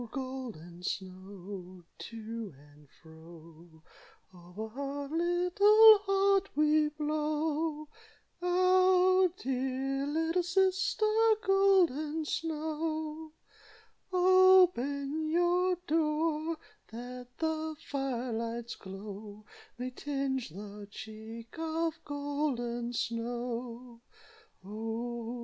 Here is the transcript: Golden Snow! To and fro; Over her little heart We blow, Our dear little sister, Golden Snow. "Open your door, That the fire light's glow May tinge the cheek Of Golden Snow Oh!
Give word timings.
Golden 0.09 0.81
Snow! 0.81 1.83
To 1.99 2.53
and 2.73 2.89
fro; 2.89 3.83
Over 4.33 4.69
her 4.69 5.09
little 5.15 5.99
heart 6.01 6.49
We 6.55 6.89
blow, 6.89 7.87
Our 8.41 9.27
dear 9.37 10.07
little 10.07 10.41
sister, 10.41 11.05
Golden 11.45 12.25
Snow. 12.25 13.33
"Open 14.11 15.29
your 15.29 15.75
door, 15.85 16.57
That 16.87 17.27
the 17.37 17.75
fire 17.87 18.33
light's 18.33 18.73
glow 18.73 19.45
May 19.77 19.91
tinge 19.91 20.49
the 20.49 20.87
cheek 20.89 21.55
Of 21.59 22.03
Golden 22.05 22.91
Snow 22.93 24.01
Oh! 24.65 25.37